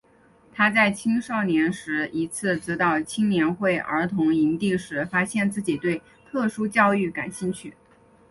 [0.51, 7.71] 他在青少年时一次指导青年会儿童营地时发现自己对特殊教育感兴趣。